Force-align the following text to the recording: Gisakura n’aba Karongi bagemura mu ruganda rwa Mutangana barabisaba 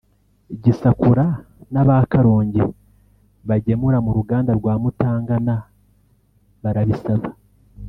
Gisakura 0.63 1.25
n’aba 1.73 1.95
Karongi 2.11 2.63
bagemura 3.49 3.97
mu 4.05 4.11
ruganda 4.17 4.51
rwa 4.59 4.73
Mutangana 4.81 5.55
barabisaba 6.63 7.27